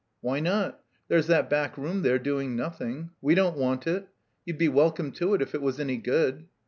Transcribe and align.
"Why 0.21 0.39
not? 0.39 0.79
There's 1.09 1.27
that 1.27 1.47
back 1.47 1.77
room 1.77 2.01
there 2.01 2.17
doing 2.17 2.55
nothing. 2.55 3.11
We 3.21 3.35
don't 3.35 3.55
want 3.55 3.85
it. 3.85 4.07
You'd 4.47 4.57
be 4.57 4.67
welcome 4.67 5.11
to 5.11 5.35
it 5.35 5.43
if 5.43 5.53
it 5.53 5.61
was 5.61 5.79
any 5.79 5.97
good." 5.97 6.45